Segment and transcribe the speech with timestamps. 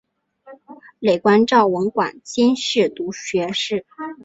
[0.97, 3.85] 累官昭文馆兼侍读学士。